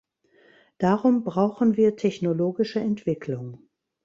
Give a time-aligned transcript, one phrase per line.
[0.79, 3.69] Darum brauchen wir technologische Entwicklung.